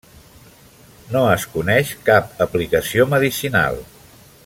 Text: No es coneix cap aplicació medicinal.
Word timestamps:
No 1.15 1.21
es 1.35 1.45
coneix 1.57 1.91
cap 2.09 2.43
aplicació 2.47 3.07
medicinal. 3.15 3.79